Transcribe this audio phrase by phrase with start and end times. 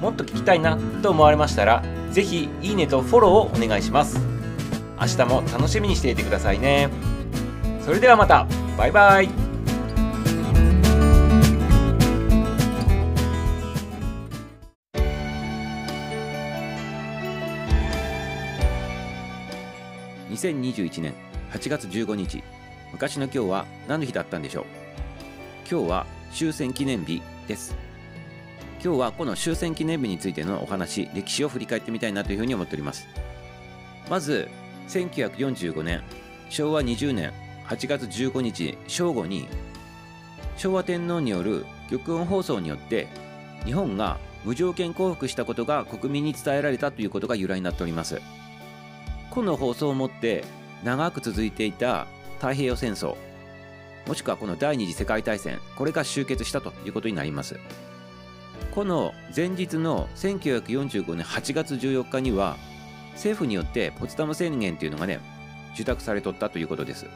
[0.00, 4.18] もっと聞きたいなと思われましたら是非いいねとフォローをお願いします。
[4.98, 6.88] 明日も楽しみにしていてくださいね。
[7.84, 8.46] それではまた。
[8.78, 9.28] バイバイ。
[20.30, 21.14] 2021年
[21.52, 22.42] 8月15日
[22.92, 24.64] 昔の今日は何の日だったんでしょう？
[25.70, 27.85] 今日は終戦記念日です。
[28.82, 33.06] 今日はこの終戦記念日についてのお話歴史を振り返ってみたいなというふうに思っております。
[34.08, 34.48] まず
[34.88, 36.02] 1945年
[36.50, 37.32] 昭和20年
[37.66, 39.48] 8月15日正午に
[40.56, 43.08] 昭和天皇による玉音放送によって
[43.64, 48.20] 日本が無条件降伏したことが国民に伝えられたということが由来になっております。
[49.30, 50.44] この放送をもって
[50.84, 53.16] 長く続いていた太平洋戦争
[54.06, 57.58] もしくはこの第二次世界大戦これが終結したということになります。
[58.76, 62.58] この前日の1945年8月14日には
[63.12, 65.18] 政府によってポツダム宣言というのがね
[65.72, 67.06] 受託されとったということです。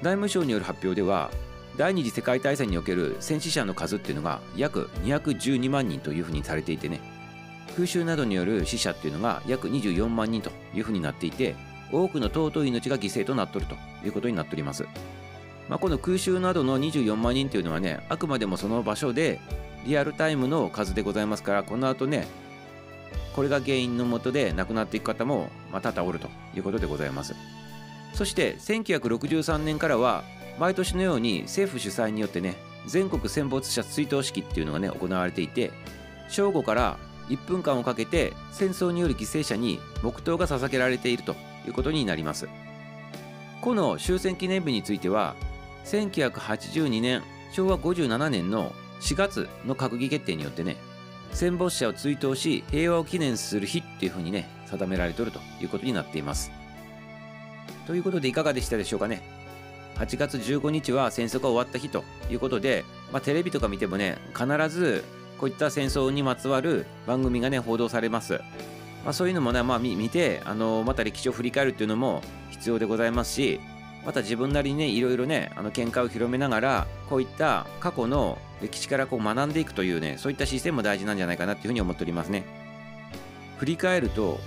[0.00, 1.30] 内務省による発表では
[1.76, 7.00] 第二次世界大戦における戦死者の数っていうのが約212万人というふうにされていてね
[7.74, 11.54] 空襲などによる死者っていうのが約24万人というふうになっていて
[11.92, 13.74] 多くの尊い命が犠牲となっとると
[14.06, 14.86] いうことになっております、
[15.68, 19.38] まあ、この空襲などの24万人というのはねあくまでもその場所で
[19.86, 22.26] リアルタイムの数でございますからこの後ね
[23.34, 27.34] これが原因のもとで亡くなっていく方もまた多々おるということでございます。
[28.14, 30.24] そして1963年からは
[30.58, 32.54] 毎年のように政府主催によってね
[32.86, 35.70] 全国戦没者追悼式っていうのがね行われていて
[36.28, 36.96] 正午から
[37.28, 42.48] 1分間をかけて戦争による犠牲者に黙祷が捧げられているということになります。
[43.60, 45.34] この終戦記念日については
[45.84, 47.22] 1982年
[47.52, 50.76] 昭和57年の4月の閣議決定によってね
[51.32, 56.50] 戦没者を追悼し平和を記念する日っていうふうにね定められておるということになっています。
[57.86, 59.22] ということでいかがでしたでしょうかね。
[59.96, 65.04] 8月15日は戦争が終わった日ということで、まあ、テレビとか見てもね必ず
[65.38, 68.40] こういった戦争にまつわる番組がね報道されます、
[69.04, 73.60] まあ、そういうのもね、まあ、見てあのまた歴史を振り返るっていうのも必要でございますし
[74.06, 82.44] また自分なりにねいろいろねあの見解を広めながらこういった過去の歴史からこう学んでいくというねそういった姿勢も大事なんじゃないかなっていうふうに思っておりますね。
[83.58, 84.38] 振り返ると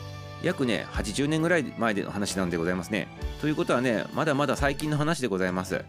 [0.42, 3.10] 約ね80年ぐらい前での話なんでございますね。
[3.42, 5.84] ということはねまだまだ最近の話でございます。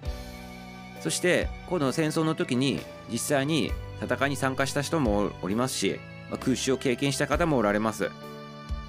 [1.00, 2.80] そしてこの戦争の時に
[3.10, 3.70] 実際に
[4.03, 8.10] 戦いに参加した人もおりますし、ま、空襲を経験した方もおられます。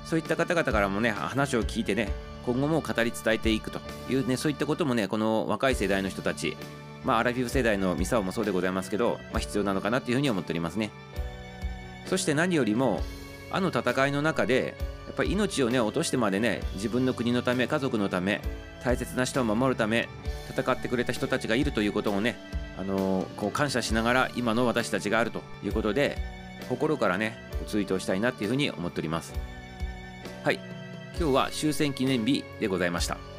[0.05, 2.11] そういった方々からもね話を聞いてね
[2.45, 3.79] 今後も語り伝えていくと
[4.09, 6.57] いうねそういったこともねこの若い世代の人たち
[7.03, 10.91] まあ、アラフィフ世代のミサオもそうでございますけど、まあ、必要なのかなっていうふうに思っておりますね。
[12.05, 13.01] そして何よりも、
[13.51, 14.75] あの戦いの中で、
[15.07, 18.41] やっぱり命をね、落としてまでね、自分の国のため、家族のため、
[18.83, 20.07] 大切な人を守るため、
[20.49, 22.37] 戦ってくれた人たちがいるということをね、
[22.77, 26.17] あのー、こう感謝しながら今の私たちがあるということで、
[26.69, 29.33] 心からね、追悼したいなっていうふうに思っております。
[30.43, 30.59] はい。
[31.19, 33.30] 今日は終戦記念日でございました。